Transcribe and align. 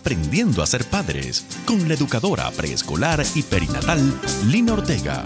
Aprendiendo 0.00 0.62
a 0.62 0.66
ser 0.66 0.86
padres 0.86 1.44
con 1.66 1.86
la 1.86 1.92
educadora 1.92 2.50
preescolar 2.52 3.22
y 3.34 3.42
perinatal 3.42 4.00
Lina 4.46 4.72
Ortega. 4.72 5.22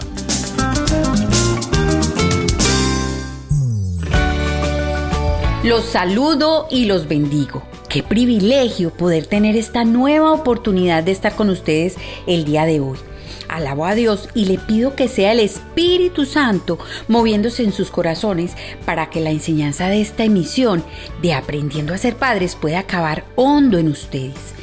Los 5.63 5.85
saludo 5.85 6.67
y 6.69 6.85
los 6.85 7.07
bendigo. 7.07 7.63
Qué 7.87 8.03
privilegio 8.03 8.91
poder 8.91 9.27
tener 9.27 9.55
esta 9.55 9.85
nueva 9.85 10.33
oportunidad 10.33 11.03
de 11.03 11.13
estar 11.13 11.37
con 11.37 11.49
ustedes 11.49 11.95
el 12.27 12.43
día 12.43 12.65
de 12.65 12.81
hoy. 12.81 12.97
Alabo 13.55 13.85
a 13.85 13.95
Dios 13.95 14.29
y 14.33 14.45
le 14.45 14.57
pido 14.57 14.95
que 14.95 15.07
sea 15.07 15.31
el 15.31 15.39
Espíritu 15.39 16.25
Santo 16.25 16.77
moviéndose 17.07 17.63
en 17.63 17.71
sus 17.71 17.89
corazones 17.89 18.51
para 18.85 19.09
que 19.09 19.21
la 19.21 19.31
enseñanza 19.31 19.87
de 19.87 20.01
esta 20.01 20.23
emisión 20.23 20.83
de 21.21 21.33
Aprendiendo 21.33 21.93
a 21.93 21.97
ser 21.97 22.15
padres 22.15 22.55
pueda 22.55 22.79
acabar 22.79 23.25
hondo 23.35 23.77
en 23.77 23.87
ustedes. 23.87 24.53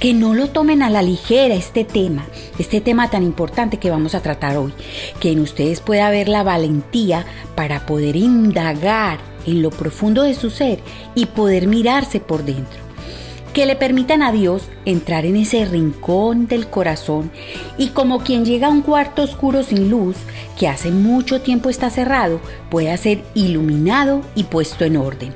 Que 0.00 0.14
no 0.14 0.34
lo 0.34 0.48
tomen 0.48 0.82
a 0.82 0.90
la 0.90 1.02
ligera 1.02 1.54
este 1.54 1.84
tema, 1.84 2.26
este 2.58 2.80
tema 2.80 3.10
tan 3.10 3.22
importante 3.22 3.78
que 3.78 3.90
vamos 3.90 4.14
a 4.14 4.22
tratar 4.22 4.56
hoy. 4.56 4.72
Que 5.20 5.32
en 5.32 5.40
ustedes 5.40 5.80
pueda 5.80 6.06
haber 6.06 6.28
la 6.28 6.42
valentía 6.42 7.26
para 7.54 7.84
poder 7.84 8.16
indagar 8.16 9.18
en 9.46 9.62
lo 9.62 9.70
profundo 9.70 10.22
de 10.22 10.34
su 10.34 10.50
ser 10.50 10.80
y 11.14 11.26
poder 11.26 11.66
mirarse 11.66 12.20
por 12.20 12.44
dentro 12.44 12.87
que 13.58 13.66
le 13.66 13.74
permitan 13.74 14.22
a 14.22 14.30
Dios 14.30 14.68
entrar 14.84 15.26
en 15.26 15.34
ese 15.34 15.64
rincón 15.64 16.46
del 16.46 16.68
corazón 16.68 17.32
y 17.76 17.88
como 17.88 18.20
quien 18.20 18.44
llega 18.44 18.68
a 18.68 18.70
un 18.70 18.82
cuarto 18.82 19.22
oscuro 19.24 19.64
sin 19.64 19.90
luz, 19.90 20.14
que 20.56 20.68
hace 20.68 20.92
mucho 20.92 21.40
tiempo 21.40 21.68
está 21.68 21.90
cerrado, 21.90 22.40
pueda 22.70 22.96
ser 22.96 23.24
iluminado 23.34 24.22
y 24.36 24.44
puesto 24.44 24.84
en 24.84 24.96
orden. 24.96 25.34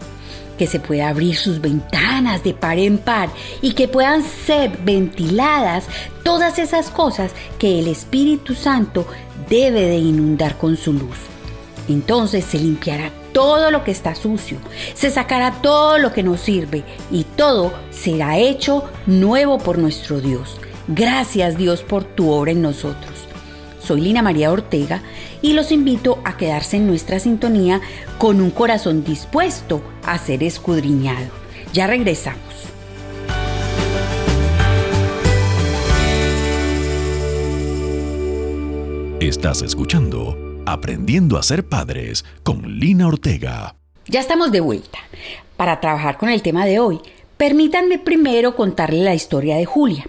Que 0.56 0.68
se 0.68 0.78
pueda 0.78 1.08
abrir 1.08 1.34
sus 1.34 1.60
ventanas 1.60 2.44
de 2.44 2.54
par 2.54 2.78
en 2.78 2.98
par 2.98 3.28
y 3.60 3.72
que 3.72 3.88
puedan 3.88 4.22
ser 4.22 4.70
ventiladas 4.84 5.86
todas 6.22 6.60
esas 6.60 6.90
cosas 6.90 7.32
que 7.58 7.80
el 7.80 7.88
Espíritu 7.88 8.54
Santo 8.54 9.04
debe 9.50 9.80
de 9.80 9.96
inundar 9.96 10.58
con 10.58 10.76
su 10.76 10.92
luz. 10.92 11.31
Entonces 11.92 12.46
se 12.46 12.58
limpiará 12.58 13.10
todo 13.32 13.70
lo 13.70 13.84
que 13.84 13.90
está 13.90 14.14
sucio, 14.14 14.58
se 14.94 15.10
sacará 15.10 15.60
todo 15.60 15.98
lo 15.98 16.12
que 16.12 16.22
nos 16.22 16.40
sirve 16.40 16.84
y 17.10 17.24
todo 17.24 17.72
será 17.90 18.38
hecho 18.38 18.84
nuevo 19.06 19.58
por 19.58 19.78
nuestro 19.78 20.20
Dios. 20.20 20.58
Gracias 20.88 21.58
Dios 21.58 21.82
por 21.82 22.04
tu 22.04 22.30
obra 22.30 22.52
en 22.52 22.62
nosotros. 22.62 23.12
Soy 23.78 24.00
Lina 24.00 24.22
María 24.22 24.50
Ortega 24.50 25.02
y 25.42 25.52
los 25.52 25.70
invito 25.70 26.18
a 26.24 26.36
quedarse 26.36 26.78
en 26.78 26.86
nuestra 26.86 27.18
sintonía 27.18 27.80
con 28.16 28.40
un 28.40 28.50
corazón 28.50 29.04
dispuesto 29.04 29.82
a 30.04 30.16
ser 30.18 30.42
escudriñado. 30.42 31.26
Ya 31.74 31.86
regresamos. 31.86 32.40
Estás 39.20 39.62
escuchando 39.62 40.41
Aprendiendo 40.66 41.38
a 41.38 41.42
ser 41.42 41.68
padres 41.68 42.24
con 42.44 42.78
Lina 42.78 43.08
Ortega. 43.08 43.74
Ya 44.06 44.20
estamos 44.20 44.52
de 44.52 44.60
vuelta. 44.60 44.98
Para 45.56 45.80
trabajar 45.80 46.18
con 46.18 46.28
el 46.28 46.40
tema 46.40 46.64
de 46.64 46.78
hoy, 46.78 47.00
permítanme 47.36 47.98
primero 47.98 48.54
contarle 48.54 49.02
la 49.02 49.14
historia 49.14 49.56
de 49.56 49.64
Julia. 49.64 50.06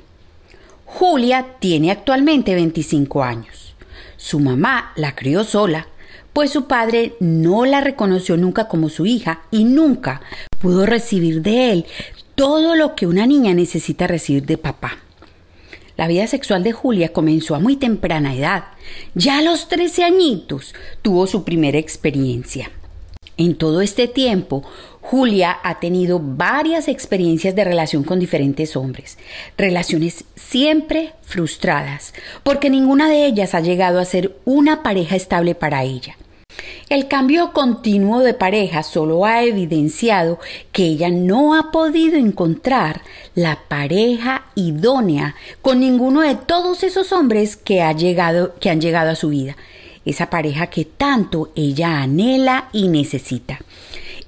Julia 0.86 1.56
tiene 1.60 1.90
actualmente 1.90 2.54
25 2.54 3.23
años. 3.23 3.73
Su 4.16 4.40
mamá 4.40 4.92
la 4.95 5.16
crió 5.16 5.44
sola, 5.44 5.88
pues 6.34 6.52
su 6.52 6.67
padre 6.67 7.16
no 7.20 7.66
la 7.66 7.82
reconoció 7.82 8.38
nunca 8.38 8.67
como 8.67 8.90
su 8.90 9.08
hija 9.08 9.42
y 9.50 9.64
nunca 9.64 10.22
pudo 10.60 10.86
recibir 10.86 11.42
de 11.42 11.72
él 11.72 11.86
todo 12.36 12.76
lo 12.76 12.94
que 12.94 13.08
una 13.08 13.26
niña 13.26 13.56
necesita 13.56 14.06
recibir 14.06 14.45
de 14.45 14.60
papá. 14.60 15.00
La 15.95 16.08
vida 16.08 16.25
sexual 16.27 16.63
de 16.63 16.72
Julia 16.72 17.13
comenzó 17.13 17.55
a 17.55 17.59
muy 17.59 17.75
temprana 17.75 18.36
edad. 18.36 18.63
Ya 19.13 19.38
a 19.38 19.41
los 19.41 19.67
13 19.67 20.03
añitos 20.03 20.73
tuvo 21.02 21.27
su 21.27 21.43
primera 21.43 21.77
experiencia. 21.77 22.71
En 23.37 23.55
todo 23.55 23.81
este 23.81 24.08
tiempo, 24.08 24.64
Julia 25.02 25.58
ha 25.64 25.80
tenido 25.80 26.20
varias 26.21 26.87
experiencias 26.87 27.55
de 27.55 27.64
relación 27.64 28.03
con 28.03 28.20
diferentes 28.20 28.76
hombres, 28.76 29.17
relaciones 29.58 30.23
siempre 30.36 31.14
frustradas, 31.23 32.14
porque 32.43 32.70
ninguna 32.70 33.09
de 33.09 33.26
ellas 33.26 33.53
ha 33.53 33.59
llegado 33.59 33.99
a 33.99 34.05
ser 34.05 34.36
una 34.45 34.82
pareja 34.83 35.15
estable 35.15 35.55
para 35.55 35.83
ella. 35.83 36.15
El 36.89 37.08
cambio 37.08 37.53
continuo 37.53 38.19
de 38.19 38.33
pareja 38.33 38.83
solo 38.83 39.25
ha 39.25 39.43
evidenciado 39.43 40.39
que 40.71 40.83
ella 40.83 41.09
no 41.09 41.55
ha 41.55 41.71
podido 41.71 42.17
encontrar 42.17 43.02
la 43.36 43.59
pareja 43.67 44.45
idónea 44.55 45.36
con 45.61 45.80
ninguno 45.80 46.21
de 46.21 46.36
todos 46.36 46.83
esos 46.83 47.11
hombres 47.11 47.55
que, 47.55 47.81
ha 47.81 47.93
llegado, 47.93 48.53
que 48.59 48.69
han 48.69 48.81
llegado 48.81 49.11
a 49.11 49.15
su 49.15 49.30
vida. 49.30 49.55
Esa 50.05 50.30
pareja 50.30 50.67
que 50.67 50.86
tanto 50.86 51.52
ella 51.55 52.02
anhela 52.02 52.70
y 52.73 52.89
necesita. 52.89 53.59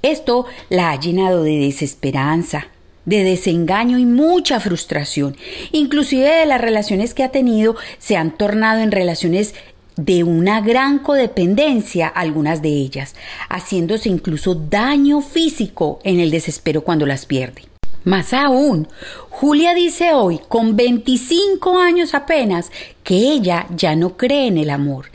Esto 0.01 0.45
la 0.69 0.91
ha 0.91 0.99
llenado 0.99 1.43
de 1.43 1.57
desesperanza, 1.57 2.67
de 3.05 3.23
desengaño 3.23 3.97
y 3.97 4.05
mucha 4.05 4.59
frustración. 4.59 5.35
Inclusive 5.71 6.29
de 6.29 6.45
las 6.45 6.61
relaciones 6.61 7.13
que 7.13 7.23
ha 7.23 7.31
tenido 7.31 7.75
se 7.99 8.17
han 8.17 8.37
tornado 8.37 8.81
en 8.81 8.91
relaciones 8.91 9.55
de 9.97 10.23
una 10.23 10.61
gran 10.61 10.99
codependencia 10.99 12.07
algunas 12.07 12.61
de 12.61 12.69
ellas, 12.69 13.15
haciéndose 13.49 14.09
incluso 14.09 14.55
daño 14.55 15.21
físico 15.21 15.99
en 16.03 16.19
el 16.19 16.31
desespero 16.31 16.81
cuando 16.83 17.05
las 17.05 17.25
pierde. 17.25 17.63
Más 18.03 18.33
aún, 18.33 18.87
Julia 19.29 19.73
dice 19.73 20.13
hoy, 20.13 20.39
con 20.47 20.75
25 20.75 21.79
años 21.79 22.13
apenas, 22.13 22.71
que 23.03 23.15
ella 23.15 23.65
ya 23.75 23.95
no 23.95 24.15
cree 24.15 24.47
en 24.47 24.59
el 24.59 24.69
amor 24.69 25.07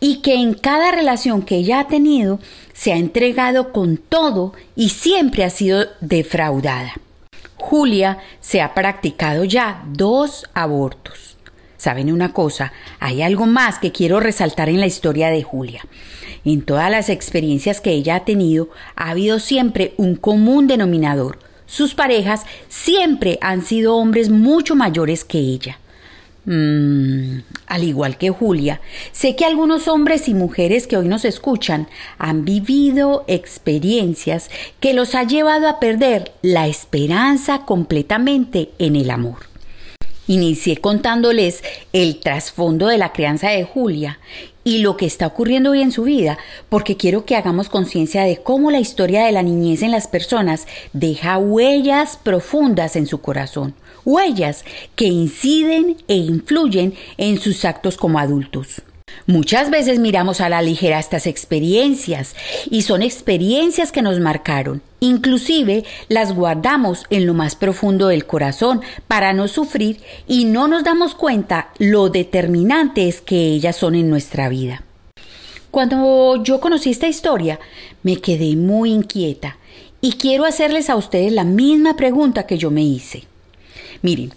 y 0.00 0.16
que 0.16 0.34
en 0.34 0.54
cada 0.54 0.90
relación 0.92 1.42
que 1.42 1.56
ella 1.56 1.80
ha 1.80 1.88
tenido 1.88 2.40
se 2.72 2.92
ha 2.92 2.96
entregado 2.96 3.72
con 3.72 3.98
todo 3.98 4.54
y 4.74 4.88
siempre 4.88 5.44
ha 5.44 5.50
sido 5.50 5.86
defraudada. 6.00 6.94
Julia 7.56 8.18
se 8.40 8.60
ha 8.60 8.74
practicado 8.74 9.44
ya 9.44 9.84
dos 9.86 10.46
abortos. 10.54 11.36
¿Saben 11.82 12.12
una 12.12 12.32
cosa? 12.32 12.72
Hay 13.00 13.22
algo 13.22 13.44
más 13.44 13.80
que 13.80 13.90
quiero 13.90 14.20
resaltar 14.20 14.68
en 14.68 14.78
la 14.78 14.86
historia 14.86 15.30
de 15.30 15.42
Julia. 15.42 15.84
En 16.44 16.62
todas 16.62 16.88
las 16.92 17.08
experiencias 17.08 17.80
que 17.80 17.90
ella 17.90 18.14
ha 18.14 18.24
tenido, 18.24 18.68
ha 18.94 19.10
habido 19.10 19.40
siempre 19.40 19.92
un 19.96 20.14
común 20.14 20.68
denominador. 20.68 21.40
Sus 21.66 21.96
parejas 21.96 22.46
siempre 22.68 23.36
han 23.40 23.62
sido 23.62 23.96
hombres 23.96 24.30
mucho 24.30 24.76
mayores 24.76 25.24
que 25.24 25.38
ella. 25.38 25.80
Mm, 26.44 27.40
al 27.66 27.82
igual 27.82 28.16
que 28.16 28.30
Julia, 28.30 28.80
sé 29.10 29.34
que 29.34 29.44
algunos 29.44 29.88
hombres 29.88 30.28
y 30.28 30.34
mujeres 30.34 30.86
que 30.86 30.96
hoy 30.96 31.08
nos 31.08 31.24
escuchan 31.24 31.88
han 32.16 32.44
vivido 32.44 33.24
experiencias 33.26 34.50
que 34.78 34.94
los 34.94 35.16
ha 35.16 35.24
llevado 35.24 35.66
a 35.66 35.80
perder 35.80 36.30
la 36.42 36.68
esperanza 36.68 37.62
completamente 37.64 38.70
en 38.78 38.94
el 38.94 39.10
amor. 39.10 39.51
Inicié 40.28 40.76
contándoles 40.76 41.62
el 41.92 42.20
trasfondo 42.20 42.86
de 42.86 42.98
la 42.98 43.12
crianza 43.12 43.50
de 43.50 43.64
Julia 43.64 44.20
y 44.62 44.78
lo 44.78 44.96
que 44.96 45.06
está 45.06 45.26
ocurriendo 45.26 45.72
hoy 45.72 45.82
en 45.82 45.90
su 45.90 46.04
vida, 46.04 46.38
porque 46.68 46.96
quiero 46.96 47.24
que 47.24 47.34
hagamos 47.34 47.68
conciencia 47.68 48.22
de 48.22 48.36
cómo 48.36 48.70
la 48.70 48.78
historia 48.78 49.24
de 49.24 49.32
la 49.32 49.42
niñez 49.42 49.82
en 49.82 49.90
las 49.90 50.06
personas 50.06 50.68
deja 50.92 51.38
huellas 51.38 52.16
profundas 52.22 52.94
en 52.94 53.06
su 53.06 53.20
corazón, 53.20 53.74
huellas 54.04 54.64
que 54.94 55.06
inciden 55.06 55.96
e 56.06 56.14
influyen 56.14 56.94
en 57.16 57.40
sus 57.40 57.64
actos 57.64 57.96
como 57.96 58.20
adultos. 58.20 58.82
Muchas 59.26 59.70
veces 59.70 59.98
miramos 59.98 60.40
a 60.40 60.48
la 60.48 60.62
ligera 60.62 60.98
estas 60.98 61.26
experiencias 61.26 62.34
y 62.70 62.82
son 62.82 63.02
experiencias 63.02 63.92
que 63.92 64.02
nos 64.02 64.18
marcaron. 64.20 64.82
Inclusive 65.00 65.84
las 66.08 66.34
guardamos 66.34 67.04
en 67.10 67.26
lo 67.26 67.34
más 67.34 67.56
profundo 67.56 68.08
del 68.08 68.26
corazón 68.26 68.80
para 69.08 69.32
no 69.32 69.48
sufrir 69.48 70.00
y 70.26 70.44
no 70.44 70.68
nos 70.68 70.84
damos 70.84 71.14
cuenta 71.14 71.70
lo 71.78 72.08
determinantes 72.08 73.20
que 73.20 73.52
ellas 73.52 73.76
son 73.76 73.94
en 73.94 74.10
nuestra 74.10 74.48
vida. 74.48 74.82
Cuando 75.70 76.42
yo 76.42 76.60
conocí 76.60 76.90
esta 76.90 77.08
historia 77.08 77.58
me 78.02 78.16
quedé 78.16 78.56
muy 78.56 78.92
inquieta 78.92 79.56
y 80.00 80.12
quiero 80.12 80.44
hacerles 80.44 80.90
a 80.90 80.96
ustedes 80.96 81.32
la 81.32 81.44
misma 81.44 81.96
pregunta 81.96 82.46
que 82.46 82.58
yo 82.58 82.70
me 82.70 82.82
hice. 82.82 83.24
Miren, 84.02 84.34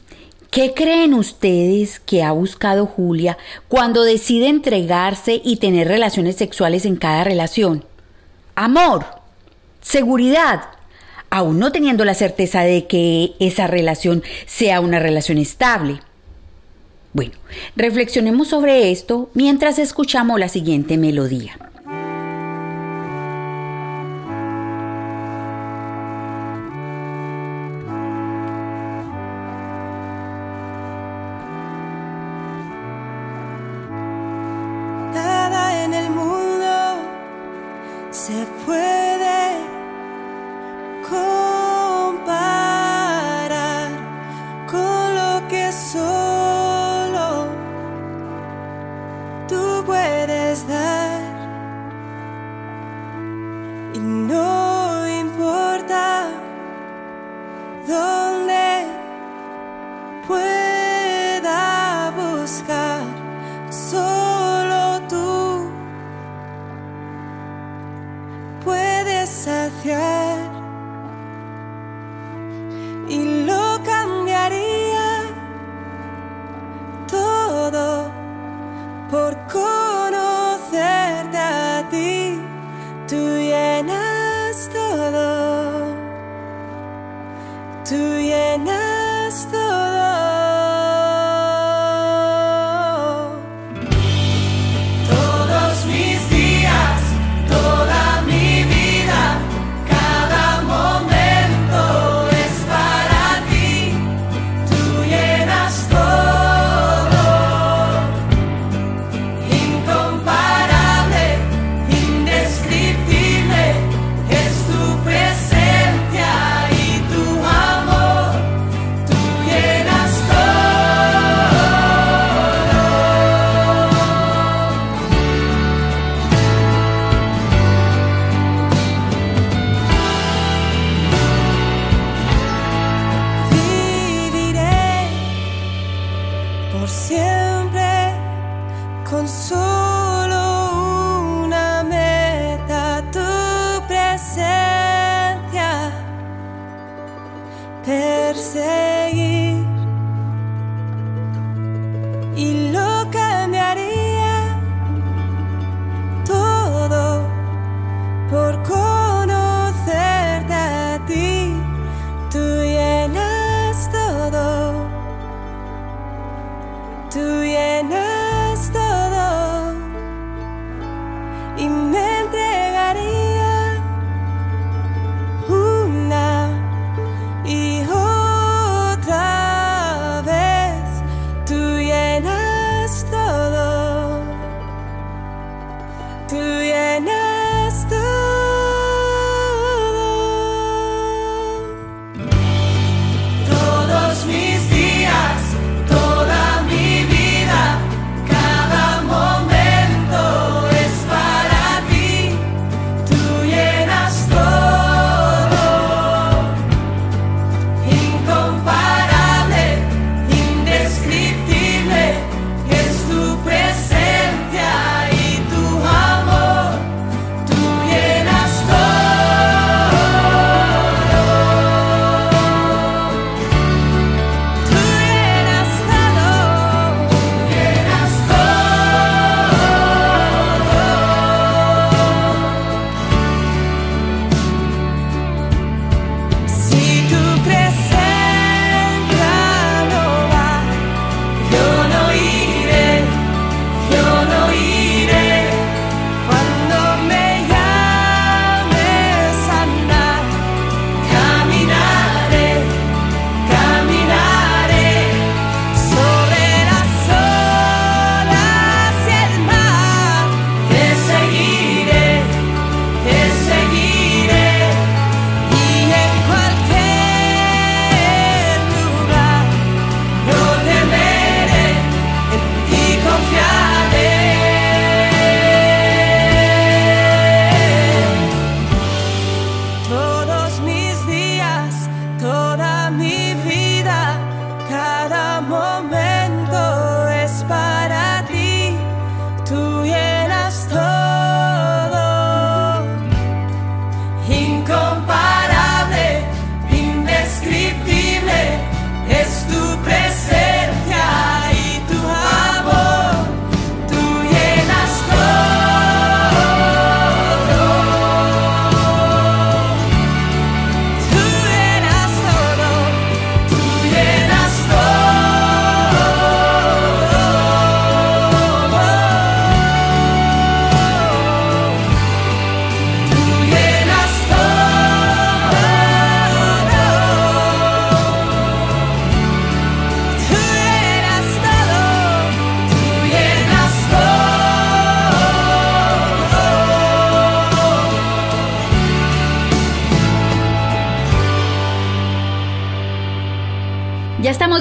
¿Qué 0.55 0.73
creen 0.73 1.13
ustedes 1.13 1.99
que 1.99 2.23
ha 2.23 2.31
buscado 2.31 2.85
Julia 2.85 3.37
cuando 3.67 4.03
decide 4.03 4.47
entregarse 4.47 5.41
y 5.43 5.57
tener 5.57 5.89
relaciones 5.89 6.37
sexuales 6.37 6.85
en 6.85 6.95
cada 6.95 7.25
relación? 7.25 7.83
Amor, 8.55 9.05
seguridad, 9.81 10.61
aún 11.29 11.59
no 11.59 11.73
teniendo 11.73 12.05
la 12.05 12.13
certeza 12.13 12.61
de 12.61 12.87
que 12.87 13.33
esa 13.41 13.67
relación 13.67 14.23
sea 14.45 14.79
una 14.79 14.99
relación 14.99 15.39
estable. 15.39 15.99
Bueno, 17.11 17.33
reflexionemos 17.75 18.47
sobre 18.47 18.91
esto 18.91 19.29
mientras 19.33 19.77
escuchamos 19.77 20.39
la 20.39 20.47
siguiente 20.47 20.97
melodía. 20.97 21.57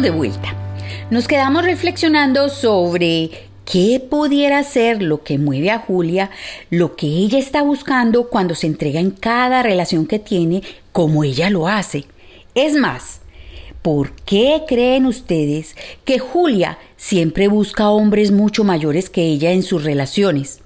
De 0.05 0.11
vuelta. 0.11 0.55
Nos 1.11 1.27
quedamos 1.27 1.65
reflexionando 1.65 2.51
sobre 2.51 3.31
qué 3.65 4.01
pudiera 4.07 4.63
ser 4.63 5.03
lo 5.03 5.23
que 5.23 5.39
mueve 5.39 5.71
a 5.71 5.79
Julia, 5.79 6.31
lo 6.69 6.95
que 6.95 7.07
ella 7.07 7.39
está 7.39 7.63
buscando 7.63 8.29
cuando 8.29 8.55
se 8.55 8.67
entrega 8.67 9.01
en 9.01 9.11
cada 9.11 9.63
relación 9.63 10.07
que 10.07 10.19
tiene, 10.19 10.63
como 10.93 11.25
ella 11.25 11.49
lo 11.49 11.69
hace. 11.69 12.05
Es 12.55 12.75
más, 12.75 13.23
¿por 13.81 14.13
qué 14.13 14.65
creen 14.69 15.07
ustedes 15.07 15.75
que 16.05 16.19
Julia 16.19 16.79
siempre 16.99 17.49
busca 17.49 17.89
hombres 17.89 18.31
mucho 18.31 18.63
mayores 18.63 19.09
que 19.09 19.23
ella 19.23 19.53
en 19.53 19.63
sus 19.63 19.85
relaciones? 19.85 20.61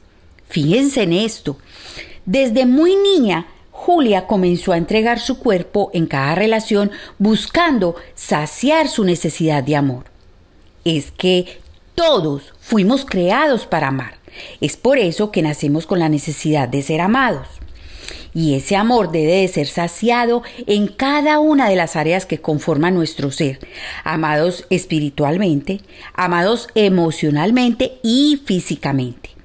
Fíjense 0.48 1.04
en 1.04 1.12
esto. 1.12 1.58
Desde 2.26 2.66
muy 2.66 2.96
niña, 2.96 3.46
Julia 3.88 4.26
comenzó 4.26 4.74
a 4.74 4.76
entregar 4.76 5.18
su 5.18 5.38
cuerpo 5.38 5.90
en 5.94 6.04
cada 6.04 6.34
relación 6.34 6.90
buscando 7.16 7.96
saciar 8.14 8.86
su 8.86 9.02
necesidad 9.02 9.64
de 9.64 9.76
amor. 9.76 10.04
Es 10.84 11.10
que 11.10 11.58
todos 11.94 12.52
fuimos 12.60 13.06
creados 13.06 13.64
para 13.64 13.88
amar. 13.88 14.18
Es 14.60 14.76
por 14.76 14.98
eso 14.98 15.30
que 15.32 15.40
nacemos 15.40 15.86
con 15.86 16.00
la 16.00 16.10
necesidad 16.10 16.68
de 16.68 16.82
ser 16.82 17.00
amados. 17.00 17.48
Y 18.34 18.56
ese 18.56 18.76
amor 18.76 19.10
debe 19.10 19.36
de 19.36 19.48
ser 19.48 19.68
saciado 19.68 20.42
en 20.66 20.88
cada 20.88 21.38
una 21.38 21.70
de 21.70 21.76
las 21.76 21.96
áreas 21.96 22.26
que 22.26 22.42
conforman 22.42 22.94
nuestro 22.94 23.30
ser, 23.30 23.58
amados 24.04 24.66
espiritualmente, 24.68 25.80
amados 26.12 26.68
emocionalmente 26.74 28.00
y 28.02 28.38
físicamente. 28.44 29.37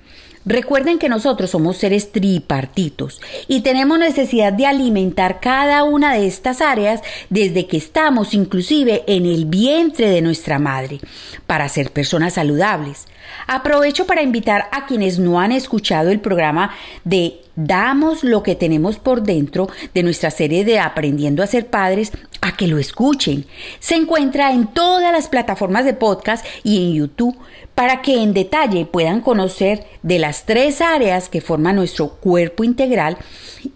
Recuerden 0.46 1.00
que 1.00 1.08
nosotros 1.08 1.52
somos 1.52 1.78
seres 1.78 2.12
tripartitos 2.12 3.22
y 3.48 3.62
tenemos 3.62 3.98
necesidad 3.98 4.52
de 4.52 4.66
alimentar 4.66 5.40
cada 5.40 5.84
una 5.86 6.14
de 6.14 6.28
estas 6.28 6.60
áreas 6.60 7.02
desde 7.30 7.66
que 7.66 7.78
estamos 7.78 8.34
inclusive 8.34 9.04
en 9.08 9.26
el 9.26 9.46
vientre 9.46 10.10
de 10.10 10.22
nuestra 10.22 10.60
madre 10.60 11.00
para 11.48 11.70
ser 11.70 11.92
personas 11.92 12.34
saludables. 12.34 13.08
Aprovecho 13.48 14.06
para 14.06 14.22
invitar 14.22 14.68
a 14.72 14.86
quienes 14.86 15.18
no 15.18 15.40
han 15.40 15.54
escuchado 15.54 16.10
el 16.10 16.20
programa 16.20 16.72
de 17.06 17.40
Damos 17.56 18.24
lo 18.24 18.42
que 18.42 18.56
tenemos 18.56 18.98
por 18.98 19.22
dentro 19.22 19.70
de 19.94 20.02
nuestra 20.02 20.32
serie 20.32 20.66
de 20.66 20.80
Aprendiendo 20.80 21.44
a 21.44 21.48
ser 21.48 21.68
padres 21.68 22.12
a 22.44 22.58
que 22.58 22.68
lo 22.68 22.78
escuchen. 22.78 23.46
Se 23.80 23.96
encuentra 23.96 24.52
en 24.52 24.68
todas 24.68 25.14
las 25.14 25.30
plataformas 25.30 25.86
de 25.86 25.94
podcast 25.94 26.46
y 26.62 26.78
en 26.78 26.94
YouTube 26.94 27.38
para 27.74 28.02
que 28.02 28.22
en 28.22 28.34
detalle 28.34 28.86
puedan 28.86 29.22
conocer 29.22 29.86
de 30.04 30.20
las 30.20 30.46
tres 30.46 30.82
áreas 30.82 31.30
que 31.30 31.40
forman 31.40 31.78
nuestro 31.78 32.10
cuerpo 32.10 32.66
integral 32.66 33.18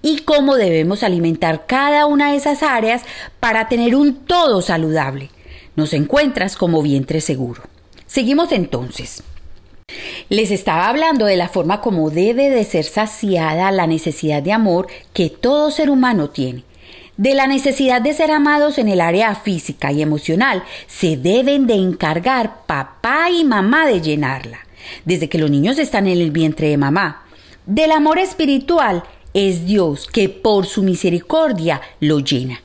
y 0.02 0.20
cómo 0.20 0.58
debemos 0.58 1.04
alimentar 1.04 1.66
cada 1.66 2.06
una 2.08 2.32
de 2.32 2.38
esas 2.38 2.62
áreas 2.62 3.04
para 3.40 3.70
tener 3.70 3.96
un 3.96 4.26
todo 4.26 4.62
saludable. 4.62 5.32
Nos 5.78 5.94
encuentras 5.94 6.58
como 6.58 6.82
vientre 6.82 7.22
seguro. 7.22 7.62
Seguimos 8.06 8.52
entonces. 8.52 9.24
Les 10.28 10.52
estaba 10.52 10.90
hablando 10.90 11.26
de 11.26 11.38
la 11.38 11.48
forma 11.48 11.80
como 11.80 12.10
debe 12.10 12.50
de 12.50 12.66
ser 12.66 12.84
saciada 12.84 13.72
la 13.72 13.88
necesidad 13.88 14.44
de 14.44 14.52
amor 14.52 14.88
que 15.14 15.30
todo 15.30 15.72
ser 15.72 15.90
humano 15.90 16.30
tiene. 16.32 16.66
De 17.18 17.34
la 17.34 17.48
necesidad 17.48 18.00
de 18.00 18.14
ser 18.14 18.30
amados 18.30 18.78
en 18.78 18.88
el 18.90 19.02
área 19.02 19.34
física 19.34 19.92
y 19.92 20.04
emocional 20.04 20.64
se 20.86 21.18
deben 21.18 21.66
de 21.66 21.74
encargar 21.74 22.66
papá 22.68 23.32
y 23.32 23.44
mamá 23.44 23.88
de 23.88 24.02
llenarla, 24.02 24.60
desde 25.04 25.28
que 25.28 25.40
los 25.40 25.50
niños 25.50 25.80
están 25.80 26.06
en 26.06 26.20
el 26.20 26.30
vientre 26.30 26.70
de 26.70 26.78
mamá. 26.78 27.26
Del 27.66 27.92
amor 27.92 28.20
espiritual 28.20 29.04
es 29.34 29.66
Dios 29.66 30.08
que 30.08 30.30
por 30.30 30.68
su 30.68 30.84
misericordia 30.84 31.82
lo 32.00 32.20
llena. 32.20 32.62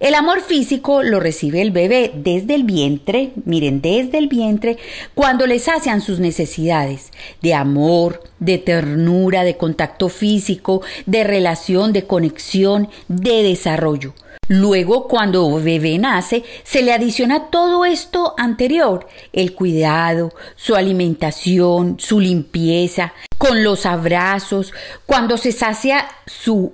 El 0.00 0.14
amor 0.14 0.40
físico 0.40 1.02
lo 1.02 1.20
recibe 1.20 1.60
el 1.60 1.72
bebé 1.72 2.10
desde 2.14 2.54
el 2.54 2.64
vientre, 2.64 3.32
miren, 3.44 3.82
desde 3.82 4.16
el 4.16 4.28
vientre, 4.28 4.78
cuando 5.12 5.46
le 5.46 5.58
sacian 5.58 6.00
sus 6.00 6.20
necesidades 6.20 7.10
de 7.42 7.52
amor, 7.52 8.22
de 8.38 8.56
ternura, 8.56 9.44
de 9.44 9.58
contacto 9.58 10.08
físico, 10.08 10.80
de 11.04 11.22
relación, 11.22 11.92
de 11.92 12.06
conexión, 12.06 12.88
de 13.08 13.42
desarrollo. 13.42 14.14
Luego, 14.48 15.06
cuando 15.06 15.54
bebé 15.60 15.98
nace, 15.98 16.44
se 16.64 16.82
le 16.82 16.94
adiciona 16.94 17.50
todo 17.50 17.84
esto 17.84 18.34
anterior, 18.38 19.06
el 19.34 19.54
cuidado, 19.54 20.32
su 20.56 20.76
alimentación, 20.76 22.00
su 22.00 22.20
limpieza, 22.20 23.12
con 23.36 23.62
los 23.62 23.86
abrazos, 23.86 24.72
cuando 25.04 25.36
se 25.36 25.52
sacia 25.52 26.08
su 26.26 26.72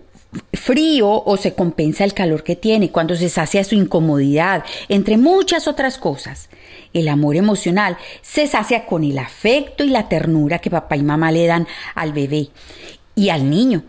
frío 0.52 1.23
o 1.25 1.37
se 1.37 1.54
compensa 1.54 2.04
el 2.04 2.14
calor 2.14 2.42
que 2.42 2.56
tiene, 2.56 2.90
cuando 2.90 3.16
se 3.16 3.28
sacia 3.28 3.64
su 3.64 3.75
incomodidad, 3.75 4.64
entre 4.88 5.16
muchas 5.16 5.68
otras 5.68 5.99
cosas. 5.99 6.49
El 6.92 7.09
amor 7.09 7.37
emocional 7.37 7.97
se 8.23 8.47
sacia 8.47 8.87
con 8.87 9.04
el 9.04 9.18
afecto 9.18 9.85
y 9.85 9.90
la 9.90 10.09
ternura 10.09 10.59
que 10.59 10.71
papá 10.71 10.97
y 10.97 11.02
mamá 11.02 11.30
le 11.30 11.47
dan 11.47 11.66
al 11.95 12.12
bebé 12.12 12.49
y 13.14 13.28
al 13.28 13.50
niño. 13.50 13.85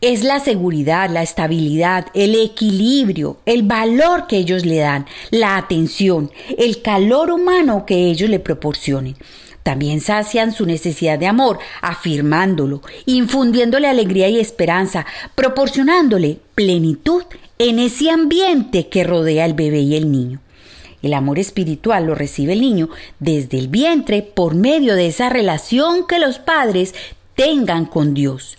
Es 0.00 0.24
la 0.24 0.40
seguridad, 0.40 1.08
la 1.10 1.22
estabilidad, 1.22 2.06
el 2.14 2.34
equilibrio, 2.34 3.38
el 3.46 3.62
valor 3.62 4.26
que 4.26 4.36
ellos 4.36 4.66
le 4.66 4.78
dan, 4.78 5.06
la 5.30 5.56
atención, 5.56 6.32
el 6.58 6.82
calor 6.82 7.30
humano 7.30 7.86
que 7.86 8.10
ellos 8.10 8.28
le 8.28 8.40
proporcionen. 8.40 9.16
También 9.62 10.00
sacian 10.00 10.52
su 10.52 10.66
necesidad 10.66 11.18
de 11.18 11.26
amor, 11.26 11.58
afirmándolo, 11.80 12.82
infundiéndole 13.06 13.86
alegría 13.86 14.28
y 14.28 14.40
esperanza, 14.40 15.06
proporcionándole 15.34 16.38
plenitud 16.54 17.24
en 17.58 17.78
ese 17.78 18.10
ambiente 18.10 18.88
que 18.88 19.04
rodea 19.04 19.44
al 19.44 19.54
bebé 19.54 19.80
y 19.80 19.96
el 19.96 20.10
niño. 20.10 20.40
El 21.02 21.14
amor 21.14 21.38
espiritual 21.38 22.06
lo 22.06 22.14
recibe 22.14 22.52
el 22.52 22.60
niño 22.60 22.88
desde 23.18 23.58
el 23.58 23.68
vientre 23.68 24.22
por 24.22 24.54
medio 24.54 24.94
de 24.94 25.06
esa 25.06 25.28
relación 25.28 26.06
que 26.06 26.18
los 26.18 26.38
padres 26.38 26.94
tengan 27.34 27.86
con 27.86 28.14
Dios. 28.14 28.56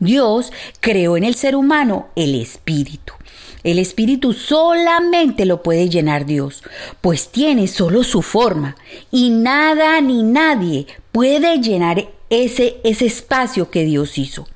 Dios 0.00 0.52
creó 0.80 1.16
en 1.16 1.24
el 1.24 1.34
ser 1.34 1.56
humano 1.56 2.08
el 2.16 2.34
espíritu. 2.34 3.14
El 3.64 3.78
espíritu 3.78 4.34
solamente 4.34 5.46
lo 5.46 5.62
puede 5.62 5.88
llenar 5.88 6.26
Dios, 6.26 6.62
pues 7.00 7.28
tiene 7.28 7.66
solo 7.66 8.04
su 8.04 8.20
forma 8.20 8.76
y 9.10 9.30
nada 9.30 10.00
ni 10.02 10.22
nadie 10.22 10.86
puede 11.12 11.58
llenar 11.60 12.06
ese, 12.28 12.76
ese 12.84 13.06
espacio 13.06 13.70
que 13.70 13.84
Dios 13.84 14.18
hizo. 14.18 14.46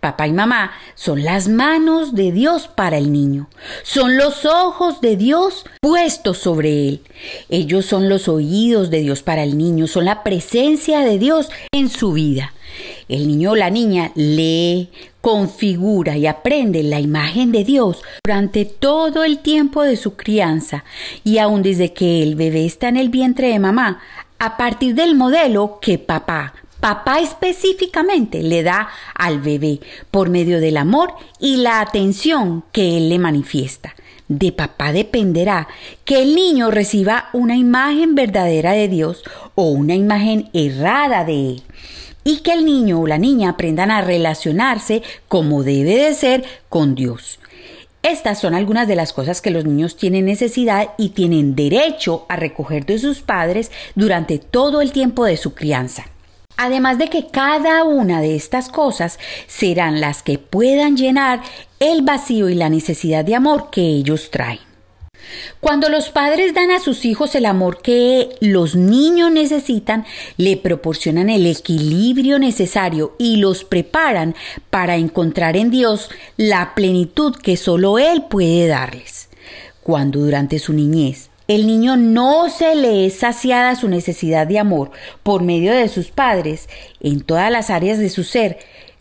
Papá 0.00 0.28
y 0.28 0.32
mamá 0.32 0.72
son 0.94 1.24
las 1.24 1.48
manos 1.48 2.14
de 2.14 2.30
Dios 2.30 2.68
para 2.68 2.96
el 2.98 3.12
niño, 3.12 3.50
son 3.82 4.16
los 4.16 4.46
ojos 4.46 5.00
de 5.00 5.16
Dios 5.16 5.66
puestos 5.80 6.38
sobre 6.38 6.88
él. 6.88 7.00
Ellos 7.48 7.84
son 7.84 8.08
los 8.08 8.28
oídos 8.28 8.90
de 8.90 9.00
Dios 9.00 9.22
para 9.22 9.42
el 9.42 9.58
niño, 9.58 9.88
son 9.88 10.04
la 10.04 10.22
presencia 10.22 11.00
de 11.00 11.18
Dios 11.18 11.50
en 11.72 11.90
su 11.90 12.12
vida. 12.12 12.54
El 13.08 13.26
niño 13.26 13.52
o 13.52 13.56
la 13.56 13.70
niña 13.70 14.12
lee, 14.14 14.88
configura 15.20 16.16
y 16.16 16.26
aprende 16.26 16.82
la 16.82 17.00
imagen 17.00 17.52
de 17.52 17.64
Dios 17.64 18.02
durante 18.24 18.64
todo 18.64 19.24
el 19.24 19.38
tiempo 19.40 19.82
de 19.82 19.96
su 19.96 20.16
crianza 20.16 20.84
y 21.24 21.38
aun 21.38 21.62
desde 21.62 21.92
que 21.92 22.22
el 22.22 22.36
bebé 22.36 22.64
está 22.64 22.88
en 22.88 22.96
el 22.96 23.08
vientre 23.08 23.48
de 23.48 23.58
mamá, 23.58 24.00
a 24.38 24.56
partir 24.56 24.94
del 24.94 25.16
modelo 25.16 25.78
que 25.82 25.98
papá, 25.98 26.54
papá 26.80 27.18
específicamente 27.18 28.42
le 28.42 28.62
da 28.62 28.88
al 29.14 29.40
bebé 29.40 29.80
por 30.10 30.28
medio 30.28 30.60
del 30.60 30.76
amor 30.76 31.12
y 31.40 31.56
la 31.56 31.80
atención 31.80 32.64
que 32.72 32.96
él 32.96 33.08
le 33.08 33.18
manifiesta. 33.18 33.94
De 34.28 34.52
papá 34.52 34.92
dependerá 34.92 35.68
que 36.04 36.22
el 36.22 36.34
niño 36.34 36.70
reciba 36.70 37.30
una 37.32 37.56
imagen 37.56 38.14
verdadera 38.14 38.72
de 38.72 38.86
Dios 38.86 39.24
o 39.54 39.70
una 39.70 39.94
imagen 39.94 40.50
errada 40.52 41.24
de 41.24 41.50
él 41.50 41.62
y 42.28 42.40
que 42.40 42.52
el 42.52 42.66
niño 42.66 43.00
o 43.00 43.06
la 43.06 43.16
niña 43.16 43.48
aprendan 43.48 43.90
a 43.90 44.02
relacionarse 44.02 45.02
como 45.28 45.62
debe 45.62 45.96
de 45.96 46.12
ser 46.12 46.44
con 46.68 46.94
Dios. 46.94 47.40
Estas 48.02 48.38
son 48.38 48.54
algunas 48.54 48.86
de 48.86 48.96
las 48.96 49.14
cosas 49.14 49.40
que 49.40 49.50
los 49.50 49.64
niños 49.64 49.96
tienen 49.96 50.26
necesidad 50.26 50.90
y 50.98 51.08
tienen 51.08 51.56
derecho 51.56 52.26
a 52.28 52.36
recoger 52.36 52.84
de 52.84 52.98
sus 52.98 53.22
padres 53.22 53.70
durante 53.94 54.38
todo 54.38 54.82
el 54.82 54.92
tiempo 54.92 55.24
de 55.24 55.38
su 55.38 55.54
crianza. 55.54 56.04
Además 56.58 56.98
de 56.98 57.08
que 57.08 57.28
cada 57.28 57.84
una 57.84 58.20
de 58.20 58.36
estas 58.36 58.68
cosas 58.68 59.18
serán 59.46 60.02
las 60.02 60.22
que 60.22 60.36
puedan 60.36 60.98
llenar 60.98 61.40
el 61.80 62.02
vacío 62.02 62.50
y 62.50 62.54
la 62.54 62.68
necesidad 62.68 63.24
de 63.24 63.36
amor 63.36 63.70
que 63.70 63.80
ellos 63.80 64.30
traen. 64.30 64.67
Cuando 65.60 65.88
los 65.88 66.10
padres 66.10 66.54
dan 66.54 66.70
a 66.70 66.80
sus 66.80 67.04
hijos 67.04 67.34
el 67.34 67.46
amor 67.46 67.82
que 67.82 68.30
los 68.40 68.74
niños 68.76 69.30
necesitan, 69.30 70.06
le 70.36 70.56
proporcionan 70.56 71.30
el 71.30 71.46
equilibrio 71.46 72.38
necesario 72.38 73.14
y 73.18 73.36
los 73.36 73.64
preparan 73.64 74.34
para 74.70 74.96
encontrar 74.96 75.56
en 75.56 75.70
Dios 75.70 76.10
la 76.36 76.74
plenitud 76.74 77.34
que 77.36 77.56
solo 77.56 77.98
Él 77.98 78.24
puede 78.28 78.66
darles. 78.66 79.28
Cuando 79.82 80.20
durante 80.20 80.58
su 80.58 80.72
niñez 80.72 81.30
el 81.48 81.66
niño 81.66 81.96
no 81.96 82.50
se 82.50 82.74
le 82.74 83.06
es 83.06 83.20
saciada 83.20 83.74
su 83.74 83.88
necesidad 83.88 84.46
de 84.46 84.58
amor 84.58 84.90
por 85.22 85.42
medio 85.42 85.72
de 85.72 85.88
sus 85.88 86.10
padres 86.10 86.68
en 87.00 87.22
todas 87.22 87.50
las 87.50 87.70
áreas 87.70 87.98
de 87.98 88.10
su 88.10 88.22
ser, 88.22 88.58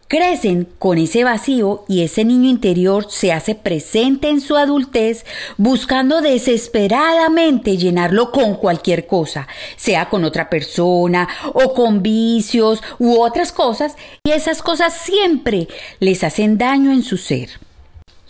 Crecen 0.07 0.69
con 0.79 0.97
ese 0.97 1.25
vacío 1.25 1.83
y 1.89 2.03
ese 2.03 2.23
niño 2.23 2.49
interior 2.49 3.07
se 3.09 3.33
hace 3.33 3.55
presente 3.55 4.29
en 4.29 4.39
su 4.39 4.55
adultez 4.55 5.25
buscando 5.57 6.21
desesperadamente 6.21 7.75
llenarlo 7.75 8.31
con 8.31 8.55
cualquier 8.55 9.05
cosa, 9.05 9.49
sea 9.75 10.07
con 10.07 10.23
otra 10.23 10.49
persona 10.49 11.27
o 11.53 11.73
con 11.73 12.01
vicios 12.01 12.81
u 12.99 13.19
otras 13.19 13.51
cosas, 13.51 13.97
y 14.23 14.31
esas 14.31 14.61
cosas 14.61 14.93
siempre 14.93 15.67
les 15.99 16.23
hacen 16.23 16.57
daño 16.57 16.93
en 16.93 17.03
su 17.03 17.17
ser. 17.17 17.49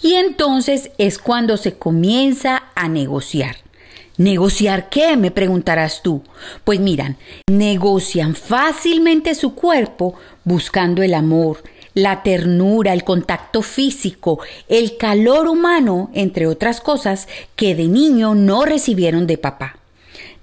Y 0.01 0.15
entonces 0.15 0.89
es 0.97 1.19
cuando 1.19 1.57
se 1.57 1.77
comienza 1.77 2.63
a 2.73 2.87
negociar. 2.87 3.66
¿Negociar 4.17 4.89
qué? 4.89 5.15
me 5.15 5.29
preguntarás 5.29 6.01
tú. 6.01 6.23
Pues 6.63 6.79
miran, 6.79 7.17
negocian 7.49 8.35
fácilmente 8.35 9.35
su 9.35 9.53
cuerpo 9.53 10.15
buscando 10.43 11.03
el 11.03 11.13
amor, 11.13 11.63
la 11.93 12.23
ternura, 12.23 12.93
el 12.93 13.03
contacto 13.03 13.61
físico, 13.61 14.39
el 14.69 14.97
calor 14.97 15.47
humano, 15.47 16.09
entre 16.13 16.47
otras 16.47 16.81
cosas 16.81 17.27
que 17.55 17.75
de 17.75 17.87
niño 17.87 18.33
no 18.33 18.65
recibieron 18.65 19.27
de 19.27 19.37
papá. 19.37 19.77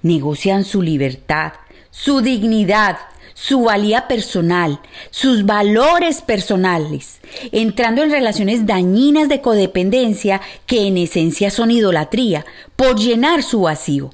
Negocian 0.03 0.65
su 0.65 0.81
libertad, 0.81 1.55
su 1.91 2.21
dignidad, 2.21 2.99
su 3.47 3.61
valía 3.61 4.09
personal, 4.09 4.81
sus 5.11 5.45
valores 5.45 6.23
personales, 6.23 7.21
entrando 7.53 8.03
en 8.03 8.11
relaciones 8.11 8.65
dañinas 8.65 9.29
de 9.29 9.43
codependencia 9.43 10.41
que 10.65 10.87
en 10.87 10.97
esencia 10.97 11.51
son 11.51 11.71
idolatría, 11.71 12.47
por 12.75 12.99
llenar 12.99 13.43
su 13.43 13.61
vacío. 13.61 14.09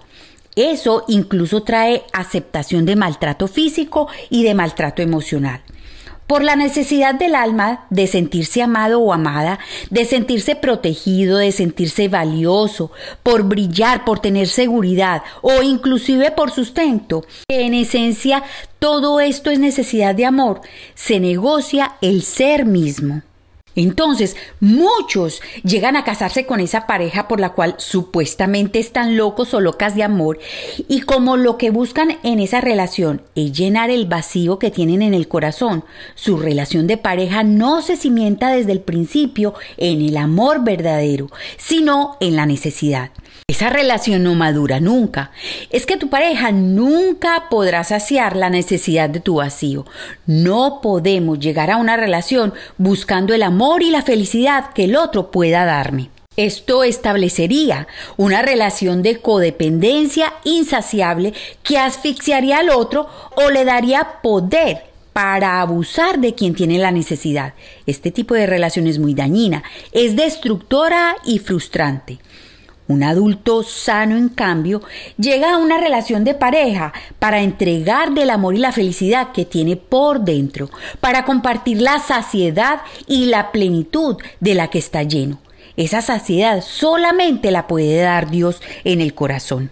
Eso 0.56 1.04
incluso 1.06 1.62
trae 1.62 2.02
aceptación 2.12 2.84
de 2.86 2.96
maltrato 2.96 3.46
físico 3.46 4.08
y 4.30 4.42
de 4.42 4.54
maltrato 4.54 5.00
emocional 5.00 5.60
por 6.30 6.44
la 6.44 6.54
necesidad 6.54 7.16
del 7.16 7.34
alma 7.34 7.86
de 7.90 8.06
sentirse 8.06 8.62
amado 8.62 9.00
o 9.00 9.12
amada, 9.12 9.58
de 9.90 10.04
sentirse 10.04 10.54
protegido, 10.54 11.38
de 11.38 11.50
sentirse 11.50 12.06
valioso, 12.06 12.92
por 13.24 13.42
brillar, 13.42 14.04
por 14.04 14.20
tener 14.20 14.46
seguridad 14.46 15.22
o 15.42 15.60
inclusive 15.64 16.30
por 16.30 16.52
sustento. 16.52 17.24
En 17.48 17.74
esencia, 17.74 18.44
todo 18.78 19.18
esto 19.18 19.50
es 19.50 19.58
necesidad 19.58 20.14
de 20.14 20.26
amor. 20.26 20.60
Se 20.94 21.18
negocia 21.18 21.96
el 22.00 22.22
ser 22.22 22.64
mismo. 22.64 23.22
Entonces, 23.76 24.36
muchos 24.58 25.40
llegan 25.62 25.96
a 25.96 26.04
casarse 26.04 26.44
con 26.46 26.60
esa 26.60 26.86
pareja 26.86 27.28
por 27.28 27.40
la 27.40 27.50
cual 27.50 27.74
supuestamente 27.78 28.78
están 28.78 29.16
locos 29.16 29.54
o 29.54 29.60
locas 29.60 29.94
de 29.94 30.02
amor 30.02 30.38
y 30.88 31.02
como 31.02 31.36
lo 31.36 31.56
que 31.56 31.70
buscan 31.70 32.18
en 32.22 32.40
esa 32.40 32.60
relación 32.60 33.22
es 33.34 33.52
llenar 33.52 33.90
el 33.90 34.06
vacío 34.06 34.58
que 34.58 34.70
tienen 34.70 35.02
en 35.02 35.14
el 35.14 35.28
corazón, 35.28 35.84
su 36.14 36.36
relación 36.36 36.86
de 36.86 36.96
pareja 36.96 37.42
no 37.42 37.82
se 37.82 37.96
cimienta 37.96 38.50
desde 38.50 38.72
el 38.72 38.80
principio 38.80 39.54
en 39.76 40.02
el 40.02 40.16
amor 40.16 40.64
verdadero, 40.64 41.28
sino 41.56 42.16
en 42.20 42.36
la 42.36 42.46
necesidad. 42.46 43.10
Esa 43.46 43.68
relación 43.68 44.22
no 44.22 44.34
madura 44.36 44.78
nunca. 44.78 45.32
Es 45.70 45.84
que 45.84 45.96
tu 45.96 46.08
pareja 46.08 46.52
nunca 46.52 47.48
podrá 47.50 47.82
saciar 47.82 48.36
la 48.36 48.48
necesidad 48.48 49.10
de 49.10 49.18
tu 49.18 49.36
vacío. 49.36 49.86
No 50.26 50.80
podemos 50.80 51.40
llegar 51.40 51.70
a 51.70 51.76
una 51.76 51.96
relación 51.96 52.54
buscando 52.78 53.34
el 53.34 53.42
amor 53.42 53.69
y 53.78 53.90
la 53.90 54.02
felicidad 54.02 54.72
que 54.72 54.84
el 54.84 54.96
otro 54.96 55.30
pueda 55.30 55.64
darme. 55.64 56.10
Esto 56.36 56.84
establecería 56.84 57.86
una 58.16 58.42
relación 58.42 59.02
de 59.02 59.20
codependencia 59.20 60.32
insaciable 60.44 61.34
que 61.62 61.78
asfixiaría 61.78 62.58
al 62.58 62.70
otro 62.70 63.08
o 63.36 63.50
le 63.50 63.64
daría 63.64 64.20
poder 64.22 64.84
para 65.12 65.60
abusar 65.60 66.18
de 66.18 66.34
quien 66.34 66.54
tiene 66.54 66.78
la 66.78 66.92
necesidad. 66.92 67.54
Este 67.86 68.10
tipo 68.10 68.34
de 68.34 68.46
relación 68.46 68.86
es 68.86 68.98
muy 68.98 69.14
dañina, 69.14 69.62
es 69.92 70.16
destructora 70.16 71.16
y 71.24 71.38
frustrante. 71.38 72.18
Un 72.90 73.04
adulto 73.04 73.62
sano, 73.62 74.16
en 74.16 74.28
cambio, 74.28 74.82
llega 75.16 75.54
a 75.54 75.58
una 75.58 75.78
relación 75.78 76.24
de 76.24 76.34
pareja 76.34 76.92
para 77.20 77.40
entregar 77.40 78.10
del 78.14 78.30
amor 78.30 78.56
y 78.56 78.58
la 78.58 78.72
felicidad 78.72 79.30
que 79.30 79.44
tiene 79.44 79.76
por 79.76 80.22
dentro, 80.22 80.68
para 80.98 81.24
compartir 81.24 81.80
la 81.80 82.00
saciedad 82.00 82.80
y 83.06 83.26
la 83.26 83.52
plenitud 83.52 84.16
de 84.40 84.54
la 84.56 84.70
que 84.70 84.80
está 84.80 85.04
lleno. 85.04 85.38
Esa 85.76 86.02
saciedad 86.02 86.64
solamente 86.66 87.52
la 87.52 87.68
puede 87.68 88.00
dar 88.00 88.28
Dios 88.28 88.60
en 88.82 89.00
el 89.00 89.14
corazón. 89.14 89.70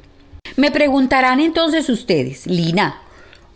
Me 0.54 0.70
preguntarán 0.70 1.40
entonces 1.40 1.88
ustedes, 1.88 2.46
Lina, 2.46 3.02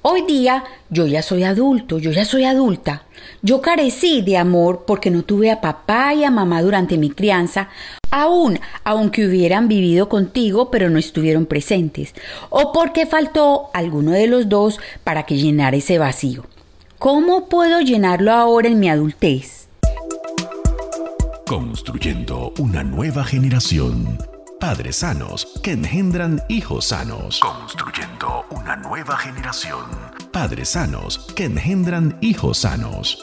Hoy 0.05 0.23
día 0.23 0.65
yo 0.91 1.07
ya 1.07 1.23
soy 1.23 1.45
adulto, 1.45 2.01
yo 2.01 2.11
ya 2.11 2.25
soy 2.25 2.43
adulta. 2.43 3.05
Yo 3.41 3.61
carecí 3.62 4.21
de 4.21 4.37
amor 4.37 4.83
porque 4.85 5.12
no 5.12 5.23
tuve 5.23 5.53
a 5.53 5.61
papá 5.61 6.12
y 6.12 6.25
a 6.25 6.31
mamá 6.33 6.61
durante 6.61 6.99
mi 6.99 7.11
crianza, 7.11 7.69
aún 8.11 8.59
aunque 8.83 9.25
hubieran 9.25 9.69
vivido 9.69 10.09
contigo 10.09 10.73
pero 10.73 10.91
no 10.91 10.99
estuvieron 10.99 11.47
presentes, 11.47 12.15
o 12.51 12.73
porque 12.73 13.07
faltó 13.07 13.71
alguno 13.75 14.11
de 14.11 14.27
los 14.27 14.49
dos 14.49 14.81
para 15.05 15.23
que 15.23 15.37
llenara 15.37 15.77
ese 15.77 15.99
vacío. 15.99 16.47
¿Cómo 16.99 17.49
puedo 17.49 17.81
llenarlo 17.81 18.33
ahora 18.33 18.67
en 18.69 18.81
mi 18.81 18.88
adultez? 18.91 19.69
Construyendo 21.47 22.53
una 22.59 22.83
nueva 22.83 23.23
generación 23.23 24.19
padres 24.62 24.94
sanos 24.94 25.48
que 25.61 25.72
engendran 25.72 26.40
hijos 26.48 26.85
sanos. 26.85 27.40
Construyendo 27.40 28.46
una 28.51 28.77
nueva 28.77 29.16
generación. 29.16 29.87
Padres 30.31 30.68
sanos 30.68 31.18
que 31.35 31.46
engendran 31.46 32.16
hijos 32.20 32.59
sanos. 32.59 33.18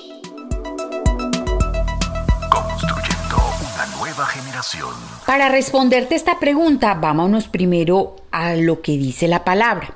Construyendo 2.51 3.37
una 3.61 3.85
nueva 3.97 4.25
generación. 4.25 4.89
Para 5.25 5.47
responderte 5.47 6.15
esta 6.15 6.41
pregunta, 6.41 6.93
vámonos 6.95 7.47
primero 7.47 8.17
a 8.31 8.55
lo 8.55 8.81
que 8.81 8.97
dice 8.97 9.29
la 9.29 9.45
palabra. 9.45 9.93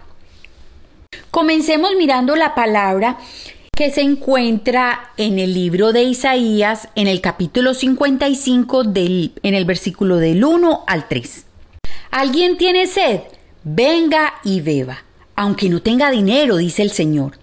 Comencemos 1.29 1.91
mirando 1.97 2.37
la 2.37 2.55
palabra 2.55 3.17
que 3.75 3.89
se 3.89 4.01
encuentra 4.01 5.11
en 5.17 5.39
el 5.39 5.55
libro 5.55 5.93
de 5.93 6.03
Isaías 6.03 6.89
en 6.93 7.07
el 7.07 7.21
capítulo 7.21 7.73
55 7.73 8.83
del, 8.83 9.31
en 9.41 9.55
el 9.55 9.65
versículo 9.65 10.17
del 10.17 10.45
1 10.45 10.83
al 10.85 11.07
3. 11.07 11.45
¿Alguien 12.11 12.57
tiene 12.57 12.85
sed? 12.85 13.21
Venga 13.63 14.35
y 14.43 14.61
beba, 14.61 15.03
aunque 15.35 15.69
no 15.69 15.81
tenga 15.81 16.11
dinero, 16.11 16.57
dice 16.57 16.83
el 16.83 16.91
Señor. 16.91 17.39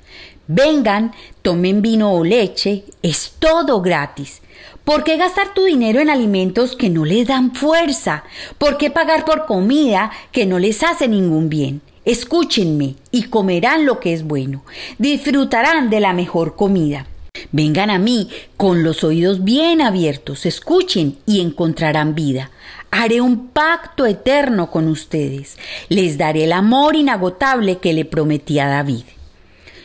Vengan, 0.47 1.13
tomen 1.43 1.83
vino 1.83 2.13
o 2.13 2.23
leche, 2.23 2.85
es 3.03 3.35
todo 3.41 3.83
gratis. 3.83 4.41
¿Por 4.85 5.03
qué 5.03 5.17
gastar 5.17 5.53
tu 5.53 5.65
dinero 5.65 5.99
en 5.99 6.11
alimentos 6.11 6.77
que 6.77 6.91
no 6.91 7.05
les 7.05 7.27
dan 7.27 7.57
fuerza? 7.57 8.23
¿Por 8.57 8.79
qué 8.79 8.91
pagar 8.91 9.25
por 9.25 9.47
comida 9.47 10.13
que 10.31 10.47
no 10.47 10.61
les 10.61 10.85
hace 10.85 11.09
ningún 11.09 11.49
bien? 11.49 11.83
Escúchenme 12.11 12.97
y 13.13 13.23
comerán 13.23 13.87
lo 13.87 14.01
que 14.01 14.13
es 14.13 14.25
bueno. 14.25 14.65
Disfrutarán 14.99 15.91
de 15.91 16.01
la 16.01 16.13
mejor 16.13 16.57
comida. 16.57 17.07
Vengan 17.53 17.89
a 17.89 18.01
mí 18.01 18.29
con 18.57 18.83
los 18.83 19.05
oídos 19.05 19.45
bien 19.45 19.81
abiertos, 19.81 20.45
escuchen 20.45 21.19
y 21.25 21.41
encontrarán 21.41 22.17
vida. 22.17 22.51
Haré 22.91 23.21
un 23.21 23.47
pacto 23.51 24.07
eterno 24.07 24.73
con 24.73 24.89
ustedes. 24.89 25.57
Les 25.89 26.19
daré 26.19 26.43
el 26.43 26.53
amor 26.53 26.97
inagotable 26.97 27.79
que 27.79 27.93
le 27.93 28.05
prometí 28.05 28.59
a 28.59 28.67
David. 28.67 29.05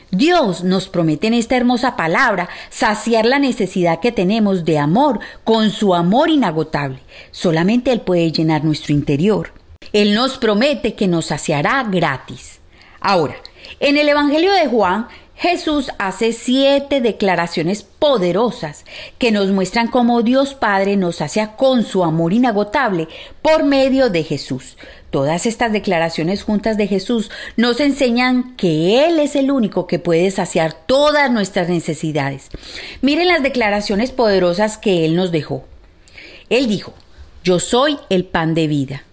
Dios 0.10 0.64
nos 0.64 0.88
promete 0.88 1.28
en 1.28 1.36
esta 1.36 1.56
hermosa 1.56 1.96
palabra 1.96 2.50
saciar 2.72 3.28
la 3.28 3.38
necesidad 3.38 4.00
que 4.00 4.12
tenemos 4.12 4.66
de 4.66 4.80
amor 4.80 5.20
con 5.44 5.70
su 5.70 5.94
amor 5.94 6.32
inagotable. 6.32 6.98
Solamente 7.30 7.92
Él 7.92 8.02
puede 8.02 8.32
llenar 8.32 8.64
nuestro 8.64 8.96
interior. 8.96 9.55
Él 9.94 10.14
nos 10.14 10.38
promete 10.38 10.94
que 10.96 11.08
nos 11.08 11.28
saciará 11.28 11.84
gratis. 11.84 12.60
Ahora, 13.00 13.36
en 13.80 13.98
el 13.98 14.10
Evangelio 14.10 14.54
de 14.54 14.68
Juan, 14.68 15.08
Jesús 15.38 15.92
hace 16.00 16.32
siete 16.32 17.02
declaraciones 17.02 17.84
poderosas 17.84 18.86
que 19.18 19.32
nos 19.32 19.50
muestran 19.50 19.88
cómo 19.88 20.22
Dios 20.24 20.54
Padre 20.54 20.96
nos 20.96 21.18
sacia 21.18 21.58
con 21.58 21.84
su 21.84 22.06
amor 22.06 22.32
inagotable 22.32 23.10
por 23.42 23.66
medio 23.66 24.10
de 24.10 24.24
Jesús. 24.24 24.78
Todas 25.10 25.46
estas 25.46 25.74
declaraciones 25.74 26.44
juntas 26.44 26.78
de 26.78 26.88
Jesús 26.88 27.32
nos 27.58 27.82
enseñan 27.82 28.56
que 28.56 29.06
Él 29.06 29.20
es 29.20 29.36
el 29.36 29.52
único 29.52 29.88
que 29.88 30.00
puede 30.00 30.32
saciar 30.32 30.74
todas 30.74 31.30
nuestras 31.30 31.68
necesidades. 31.68 32.50
Miren 33.02 33.28
las 33.28 33.44
declaraciones 33.44 34.12
poderosas 34.12 34.78
que 34.78 35.04
Él 35.04 35.16
nos 35.16 35.32
dejó. 35.32 35.66
Él 36.50 36.68
dijo, 36.68 36.94
yo 37.44 37.60
soy 37.60 37.98
el 38.10 38.24
pan 38.24 38.56
de 38.56 38.68
vida. 38.68 39.04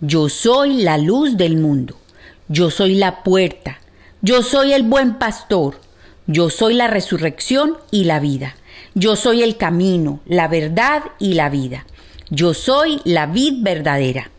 Yo 0.00 0.28
soy 0.28 0.82
la 0.82 0.98
luz 0.98 1.36
del 1.36 1.56
mundo. 1.56 1.96
Yo 2.48 2.70
soy 2.70 2.96
la 2.96 3.22
puerta. 3.22 3.80
Yo 4.20 4.42
soy 4.42 4.72
el 4.74 4.82
buen 4.82 5.14
pastor. 5.18 5.80
Yo 6.26 6.50
soy 6.50 6.74
la 6.74 6.86
resurrección 6.86 7.78
y 7.90 8.04
la 8.04 8.20
vida. 8.20 8.56
Yo 8.94 9.16
soy 9.16 9.42
el 9.42 9.56
camino, 9.56 10.20
la 10.26 10.48
verdad 10.48 11.02
y 11.18 11.34
la 11.34 11.48
vida. 11.48 11.86
Yo 12.28 12.52
soy 12.52 13.00
la 13.04 13.26
vid 13.26 13.62
verdadera. 13.62 14.30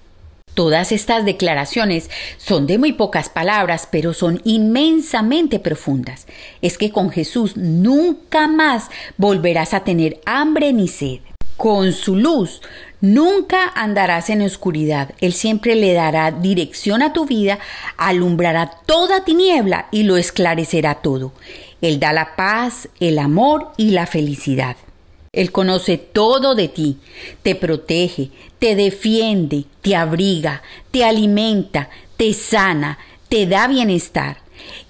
Todas 0.54 0.92
estas 0.92 1.26
declaraciones 1.26 2.10
son 2.38 2.68
de 2.68 2.78
muy 2.78 2.94
pocas 2.94 3.30
palabras, 3.30 3.88
pero 3.92 4.14
son 4.14 4.42
inmensamente 4.44 5.60
profundas. 5.60 6.28
Es 6.62 6.78
que 6.78 6.92
con 6.92 7.10
Jesús 7.10 7.56
nunca 7.58 8.48
más 8.48 8.90
volverás 9.18 9.74
a 9.74 9.84
tener 9.84 10.20
hambre 10.26 10.74
ni 10.74 10.88
sed. 10.88 11.20
Con 11.58 11.92
su 11.92 12.16
luz 12.16 12.62
nunca 13.02 13.72
andarás 13.74 14.30
en 14.30 14.44
oscuridad. 14.44 15.16
Él 15.20 15.34
siempre 15.34 15.76
le 15.76 15.94
dará 15.94 16.32
dirección 16.32 17.02
a 17.02 17.14
tu 17.14 17.26
vida, 17.26 17.58
alumbrará 17.98 18.70
toda 18.86 19.26
tiniebla 19.26 19.88
y 19.92 20.04
lo 20.04 20.18
esclarecerá 20.18 20.96
todo. 20.96 21.34
Él 21.82 22.00
da 22.00 22.14
la 22.14 22.36
paz, 22.36 22.90
el 23.00 23.18
amor 23.18 23.72
y 23.76 23.90
la 23.90 24.06
felicidad. 24.06 24.78
Él 25.34 25.52
conoce 25.52 25.98
todo 25.98 26.54
de 26.54 26.68
ti, 26.68 26.98
te 27.42 27.56
protege, 27.56 28.30
te 28.60 28.76
defiende, 28.76 29.66
te 29.82 29.96
abriga, 29.96 30.62
te 30.92 31.06
alimenta, 31.06 31.90
te 32.18 32.34
sana, 32.34 33.00
te 33.30 33.48
da 33.48 33.68
bienestar. 33.68 34.38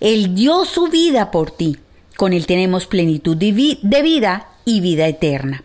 Él 0.02 0.36
dio 0.36 0.66
su 0.66 0.88
vida 0.88 1.32
por 1.32 1.52
ti. 1.52 1.78
Con 2.18 2.34
Él 2.34 2.46
tenemos 2.46 2.88
plenitud 2.88 3.38
de 3.38 4.02
vida 4.02 4.48
y 4.68 4.82
vida 4.82 5.08
eterna. 5.08 5.64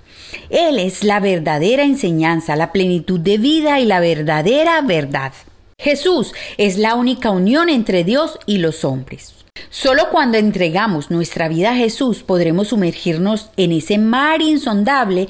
Él 0.48 0.78
es 0.78 1.02
la 1.02 1.18
verdadera 1.18 1.82
enseñanza, 1.82 2.56
la 2.56 2.72
plenitud 2.72 3.18
de 3.18 3.36
vida 3.36 3.80
y 3.80 3.84
la 3.84 4.00
verdadera 4.00 4.80
verdad. 4.80 5.32
Jesús 5.78 6.32
es 6.56 6.78
la 6.78 6.94
única 6.94 7.30
unión 7.30 7.68
entre 7.68 8.04
Dios 8.04 8.38
y 8.46 8.58
los 8.58 8.84
hombres. 8.84 9.34
Solo 9.70 10.08
cuando 10.10 10.38
entregamos 10.38 11.10
nuestra 11.10 11.48
vida 11.48 11.72
a 11.72 11.76
Jesús 11.76 12.22
podremos 12.22 12.68
sumergirnos 12.68 13.50
en 13.56 13.72
ese 13.72 13.98
mar 13.98 14.40
insondable 14.40 15.28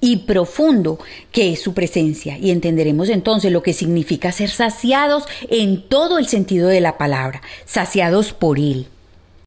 y 0.00 0.18
profundo 0.18 1.00
que 1.32 1.52
es 1.52 1.60
su 1.60 1.74
presencia 1.74 2.38
y 2.38 2.52
entenderemos 2.52 3.08
entonces 3.08 3.50
lo 3.50 3.64
que 3.64 3.72
significa 3.72 4.30
ser 4.30 4.50
saciados 4.50 5.24
en 5.50 5.82
todo 5.88 6.18
el 6.18 6.28
sentido 6.28 6.68
de 6.68 6.80
la 6.80 6.96
palabra, 6.96 7.42
saciados 7.64 8.32
por 8.32 8.60
Él. 8.60 8.86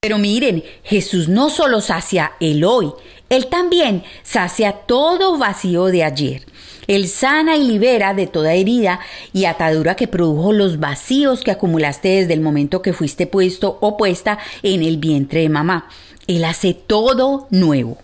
Pero 0.01 0.17
miren, 0.17 0.63
Jesús 0.83 1.29
no 1.29 1.51
solo 1.51 1.79
sacia 1.79 2.33
el 2.39 2.63
hoy, 2.63 2.91
Él 3.31 3.47
también 3.47 4.03
sacia 4.23 4.73
todo 4.73 5.37
vacío 5.37 5.85
de 5.85 6.03
ayer. 6.03 6.43
Él 6.87 7.07
sana 7.07 7.55
y 7.55 7.65
libera 7.65 8.13
de 8.13 8.27
toda 8.27 8.55
herida 8.55 8.99
y 9.31 9.45
atadura 9.45 9.95
que 9.95 10.09
produjo 10.09 10.51
los 10.51 10.81
vacíos 10.81 11.41
que 11.41 11.51
acumulaste 11.51 12.09
desde 12.09 12.33
el 12.33 12.41
momento 12.41 12.81
que 12.81 12.91
fuiste 12.91 13.27
puesto 13.27 13.77
o 13.79 13.95
puesta 13.95 14.37
en 14.63 14.83
el 14.83 14.97
vientre 14.97 15.39
de 15.39 15.47
mamá. 15.47 15.87
Él 16.27 16.43
hace 16.43 16.73
todo 16.73 17.47
nuevo. 17.51 17.97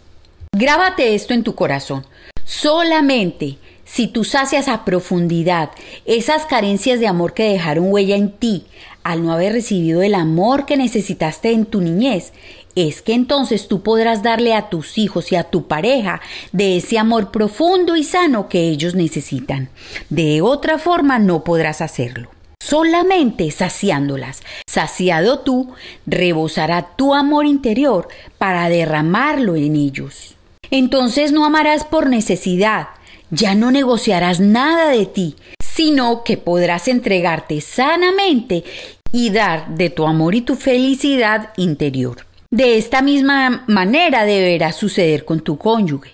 Grábate 0.53 1.13
esto 1.13 1.33
en 1.33 1.43
tu 1.43 1.55
corazón. 1.55 2.05
Solamente 2.45 3.57
si 3.83 4.07
tú 4.07 4.23
sacias 4.23 4.69
a 4.69 4.85
profundidad 4.85 5.71
esas 6.05 6.45
carencias 6.45 7.01
de 7.01 7.07
amor 7.07 7.33
que 7.33 7.51
dejaron 7.51 7.91
huella 7.91 8.15
en 8.15 8.31
ti 8.31 8.65
al 9.03 9.23
no 9.23 9.31
haber 9.31 9.53
recibido 9.53 10.01
el 10.01 10.15
amor 10.15 10.65
que 10.65 10.75
necesitaste 10.75 11.51
en 11.51 11.65
tu 11.65 11.79
niñez, 11.79 12.33
es 12.77 13.01
que 13.01 13.13
entonces 13.13 13.67
tú 13.67 13.81
podrás 13.81 14.21
darle 14.21 14.53
a 14.53 14.69
tus 14.69 14.99
hijos 14.99 15.31
y 15.31 15.35
a 15.35 15.45
tu 15.45 15.67
pareja 15.67 16.21
de 16.51 16.77
ese 16.77 16.99
amor 16.99 17.31
profundo 17.31 17.95
y 17.95 18.03
sano 18.03 18.49
que 18.49 18.69
ellos 18.69 18.93
necesitan. 18.93 19.69
De 20.09 20.43
otra 20.43 20.77
forma 20.77 21.17
no 21.17 21.43
podrás 21.43 21.81
hacerlo. 21.81 22.29
Solamente 22.61 23.49
saciándolas. 23.49 24.43
Saciado 24.69 25.39
tú, 25.39 25.73
rebosará 26.05 26.95
tu 26.95 27.15
amor 27.15 27.47
interior 27.47 28.09
para 28.37 28.69
derramarlo 28.69 29.55
en 29.55 29.75
ellos. 29.75 30.35
Entonces 30.69 31.31
no 31.31 31.45
amarás 31.45 31.83
por 31.83 32.09
necesidad, 32.09 32.89
ya 33.31 33.55
no 33.55 33.71
negociarás 33.71 34.39
nada 34.39 34.89
de 34.89 35.05
ti, 35.05 35.35
sino 35.63 36.23
que 36.23 36.37
podrás 36.37 36.87
entregarte 36.87 37.61
sanamente 37.61 38.63
y 39.11 39.29
dar 39.31 39.75
de 39.75 39.89
tu 39.89 40.05
amor 40.05 40.35
y 40.35 40.41
tu 40.41 40.55
felicidad 40.55 41.53
interior. 41.57 42.26
De 42.49 42.77
esta 42.77 43.01
misma 43.01 43.65
manera 43.67 44.23
deberá 44.23 44.71
suceder 44.71 45.25
con 45.25 45.41
tu 45.41 45.57
cónyuge. 45.57 46.11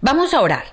Vamos 0.00 0.34
a 0.34 0.40
orar. 0.40 0.64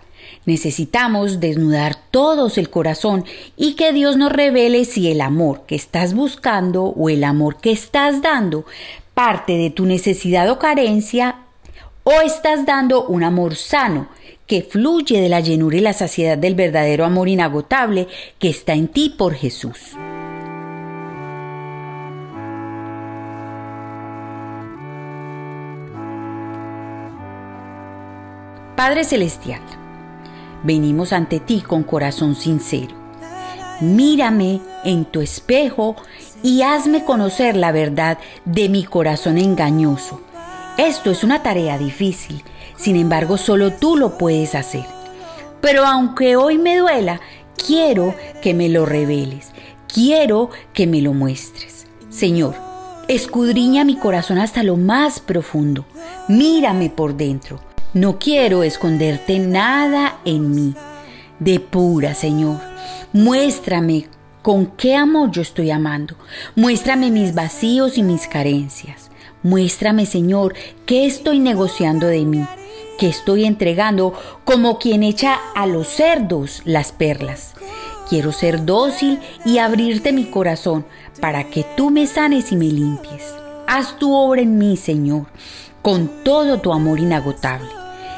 Necesitamos 0.45 1.39
desnudar 1.39 1.95
todos 2.09 2.57
el 2.57 2.69
corazón 2.69 3.23
y 3.55 3.75
que 3.75 3.93
Dios 3.93 4.17
nos 4.17 4.31
revele 4.31 4.85
si 4.85 5.11
el 5.11 5.21
amor 5.21 5.61
que 5.67 5.75
estás 5.75 6.13
buscando 6.13 6.85
o 6.85 7.09
el 7.09 7.23
amor 7.23 7.57
que 7.57 7.71
estás 7.71 8.21
dando 8.21 8.65
parte 9.13 9.57
de 9.57 9.69
tu 9.69 9.85
necesidad 9.85 10.49
o 10.49 10.57
carencia 10.59 11.35
o 12.03 12.21
estás 12.21 12.65
dando 12.65 13.05
un 13.05 13.23
amor 13.23 13.55
sano 13.55 14.07
que 14.47 14.61
fluye 14.61 15.21
de 15.21 15.29
la 15.29 15.39
llenura 15.39 15.77
y 15.77 15.81
la 15.81 15.93
saciedad 15.93 16.37
del 16.37 16.55
verdadero 16.55 17.05
amor 17.05 17.29
inagotable 17.29 18.07
que 18.39 18.49
está 18.49 18.73
en 18.73 18.87
ti 18.87 19.13
por 19.15 19.33
Jesús. 19.33 19.95
Padre 28.75 29.03
Celestial, 29.03 29.61
venimos 30.63 31.13
ante 31.13 31.39
ti 31.39 31.61
con 31.61 31.83
corazón 31.83 32.35
sincero. 32.35 32.95
Mírame 33.81 34.61
en 34.83 35.05
tu 35.05 35.21
espejo 35.21 35.95
y 36.43 36.61
hazme 36.61 37.03
conocer 37.03 37.55
la 37.55 37.71
verdad 37.71 38.17
de 38.45 38.69
mi 38.69 38.83
corazón 38.83 39.37
engañoso 39.37 40.21
esto 40.77 41.09
es 41.09 41.23
una 41.23 41.41
tarea 41.41 41.77
difícil, 41.77 42.43
sin 42.75 42.97
embargo 42.97 43.37
solo 43.37 43.71
tú 43.71 43.95
lo 43.95 44.17
puedes 44.17 44.55
hacer. 44.55 44.83
Pero 45.61 45.85
aunque 45.85 46.35
hoy 46.35 46.57
me 46.57 46.75
duela, 46.75 47.21
quiero 47.65 48.13
que 48.41 48.53
me 48.53 48.67
lo 48.67 48.85
reveles, 48.85 49.51
quiero 49.87 50.49
que 50.73 50.85
me 50.85 51.01
lo 51.01 51.13
muestres. 51.13 51.87
Señor, 52.09 52.55
escudriña 53.07 53.85
mi 53.85 53.95
corazón 53.95 54.37
hasta 54.37 54.63
lo 54.63 54.75
más 54.75 55.21
profundo, 55.21 55.85
mírame 56.27 56.89
por 56.89 57.15
dentro. 57.15 57.61
No 57.95 58.19
quiero 58.19 58.63
esconderte 58.63 59.39
nada 59.39 60.19
en 60.25 60.53
mí. 60.53 60.73
Depura, 61.39 62.13
Señor. 62.13 62.59
Muéstrame 63.13 64.09
con 64.41 64.65
qué 64.65 64.97
amor 64.97 65.31
yo 65.31 65.41
estoy 65.41 65.71
amando. 65.71 66.17
Muéstrame 66.57 67.09
mis 67.09 67.33
vacíos 67.33 67.97
y 67.97 68.03
mis 68.03 68.27
carencias. 68.27 69.09
Muéstrame, 69.43 70.05
Señor, 70.05 70.55
qué 70.85 71.05
estoy 71.05 71.39
negociando 71.39 72.07
de 72.07 72.25
mí, 72.25 72.45
qué 72.99 73.07
estoy 73.07 73.45
entregando 73.45 74.13
como 74.43 74.77
quien 74.77 75.01
echa 75.01 75.39
a 75.55 75.65
los 75.65 75.87
cerdos 75.87 76.63
las 76.65 76.91
perlas. 76.91 77.53
Quiero 78.09 78.33
ser 78.33 78.65
dócil 78.65 79.21
y 79.45 79.59
abrirte 79.59 80.11
mi 80.11 80.25
corazón 80.25 80.85
para 81.21 81.45
que 81.45 81.65
tú 81.77 81.91
me 81.91 82.07
sanes 82.07 82.51
y 82.51 82.57
me 82.57 82.65
limpies. 82.65 83.23
Haz 83.67 83.97
tu 83.97 84.13
obra 84.13 84.41
en 84.41 84.57
mí, 84.57 84.75
Señor, 84.75 85.27
con 85.81 86.11
todo 86.25 86.59
tu 86.59 86.73
amor 86.73 86.99
inagotable. 86.99 87.84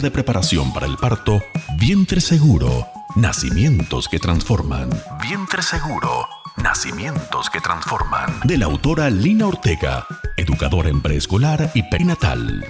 De 0.00 0.10
preparación 0.10 0.72
para 0.72 0.86
el 0.86 0.96
parto, 0.96 1.42
Vientre 1.78 2.20
Seguro, 2.20 2.86
Nacimientos 3.16 4.08
que 4.08 4.18
Transforman. 4.18 4.90
Vientre 5.22 5.62
Seguro, 5.62 6.26
Nacimientos 6.56 7.50
que 7.50 7.60
Transforman. 7.60 8.40
De 8.44 8.58
la 8.58 8.66
autora 8.66 9.10
Lina 9.10 9.46
Ortega, 9.46 10.06
educadora 10.36 10.88
en 10.88 11.00
preescolar 11.00 11.70
y 11.74 11.82
perinatal. 11.84 12.64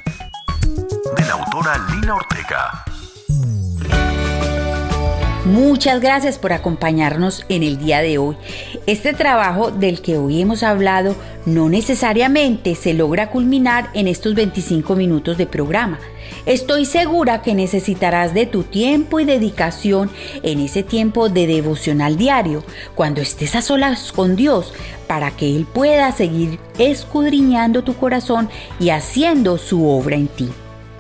De 1.17 1.25
la 1.27 1.33
autora 1.33 1.79
Lina 1.91 2.15
Ortega. 2.15 2.85
Muchas 5.45 6.01
gracias 6.01 6.39
por 6.39 6.55
acompañarnos 6.55 7.45
en 7.51 7.63
el 7.63 7.77
día 7.77 8.01
de 8.01 8.17
hoy. 8.17 8.35
Este 8.87 9.13
trabajo 9.13 9.71
del 9.71 10.01
que 10.01 10.17
hoy 10.17 10.41
hemos 10.41 10.63
hablado 10.63 11.15
no 11.45 11.69
necesariamente 11.69 12.75
se 12.75 12.95
logra 12.95 13.29
culminar 13.29 13.91
en 13.93 14.09
estos 14.09 14.35
25 14.35 14.97
minutos 14.97 15.37
de 15.37 15.47
programa. 15.47 15.99
Estoy 16.47 16.87
segura 16.87 17.43
que 17.43 17.55
necesitarás 17.55 18.33
de 18.33 18.47
tu 18.47 18.63
tiempo 18.63 19.21
y 19.21 19.27
dedicación 19.27 20.11
en 20.43 20.61
ese 20.61 20.83
tiempo 20.83 21.29
de 21.29 21.47
devocional 21.47 22.17
diario, 22.17 22.65
cuando 22.95 23.21
estés 23.21 23.55
a 23.55 23.61
solas 23.61 24.13
con 24.13 24.37
Dios, 24.37 24.73
para 25.07 25.31
que 25.31 25.55
Él 25.55 25.67
pueda 25.71 26.11
seguir 26.13 26.59
escudriñando 26.79 27.85
tu 27.85 27.95
corazón 27.95 28.49
y 28.81 28.89
haciendo 28.89 29.59
su 29.59 29.87
obra 29.87 30.17
en 30.17 30.29
ti. 30.29 30.49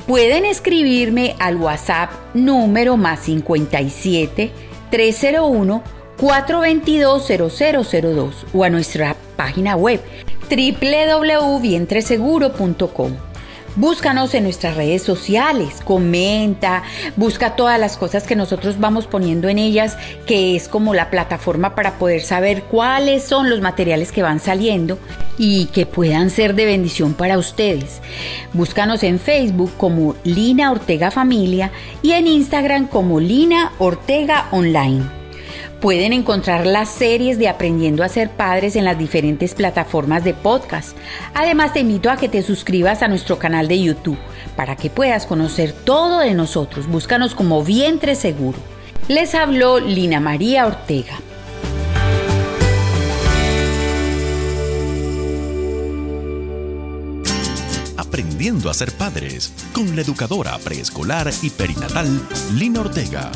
Pueden 0.06 0.44
escribirme 0.44 1.34
al 1.38 1.56
WhatsApp 1.56 2.10
número 2.34 2.98
más 2.98 3.20
57 3.20 4.50
301 4.90 5.82
422 6.18 8.02
0002 8.02 8.46
o 8.52 8.64
a 8.64 8.70
nuestra 8.70 9.16
página 9.36 9.76
web 9.76 10.02
www.vientreseguro.com. 10.50 13.33
Búscanos 13.76 14.34
en 14.34 14.44
nuestras 14.44 14.76
redes 14.76 15.02
sociales, 15.02 15.80
comenta, 15.84 16.84
busca 17.16 17.56
todas 17.56 17.80
las 17.80 17.96
cosas 17.96 18.22
que 18.22 18.36
nosotros 18.36 18.78
vamos 18.78 19.08
poniendo 19.08 19.48
en 19.48 19.58
ellas, 19.58 19.96
que 20.26 20.54
es 20.54 20.68
como 20.68 20.94
la 20.94 21.10
plataforma 21.10 21.74
para 21.74 21.98
poder 21.98 22.22
saber 22.22 22.62
cuáles 22.62 23.24
son 23.24 23.50
los 23.50 23.60
materiales 23.60 24.12
que 24.12 24.22
van 24.22 24.38
saliendo 24.38 24.96
y 25.38 25.66
que 25.66 25.86
puedan 25.86 26.30
ser 26.30 26.54
de 26.54 26.66
bendición 26.66 27.14
para 27.14 27.36
ustedes. 27.36 28.00
Búscanos 28.52 29.02
en 29.02 29.18
Facebook 29.18 29.72
como 29.76 30.14
Lina 30.22 30.70
Ortega 30.70 31.10
Familia 31.10 31.72
y 32.00 32.12
en 32.12 32.28
Instagram 32.28 32.86
como 32.86 33.18
Lina 33.18 33.72
Ortega 33.78 34.46
Online. 34.52 35.23
Pueden 35.84 36.14
encontrar 36.14 36.66
las 36.66 36.88
series 36.88 37.38
de 37.38 37.46
Aprendiendo 37.46 38.04
a 38.04 38.08
ser 38.08 38.30
padres 38.30 38.74
en 38.74 38.86
las 38.86 38.98
diferentes 38.98 39.54
plataformas 39.54 40.24
de 40.24 40.32
podcast. 40.32 40.96
Además 41.34 41.74
te 41.74 41.80
invito 41.80 42.08
a 42.08 42.16
que 42.16 42.30
te 42.30 42.40
suscribas 42.40 43.02
a 43.02 43.08
nuestro 43.08 43.38
canal 43.38 43.68
de 43.68 43.82
YouTube 43.82 44.16
para 44.56 44.76
que 44.76 44.88
puedas 44.88 45.26
conocer 45.26 45.72
todo 45.72 46.20
de 46.20 46.32
nosotros. 46.32 46.86
Búscanos 46.86 47.34
como 47.34 47.62
Vientre 47.62 48.14
Seguro. 48.14 48.56
Les 49.08 49.34
habló 49.34 49.78
Lina 49.78 50.20
María 50.20 50.66
Ortega. 50.66 51.18
Aprendiendo 57.98 58.70
a 58.70 58.74
ser 58.74 58.90
padres 58.92 59.52
con 59.74 59.94
la 59.94 60.00
educadora 60.00 60.56
preescolar 60.60 61.30
y 61.42 61.50
perinatal 61.50 62.26
Lina 62.54 62.80
Ortega. 62.80 63.30